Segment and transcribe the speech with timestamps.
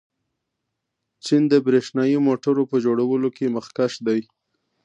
[1.25, 4.21] چین د برښنايي موټرو په جوړولو کې مخکښ دی.